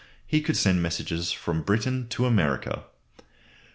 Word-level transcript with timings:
he 0.25 0.41
could 0.41 0.57
send 0.57 0.81
messages 0.81 1.31
from 1.31 1.61
Britain 1.61 2.07
to 2.09 2.25
America. 2.25 2.85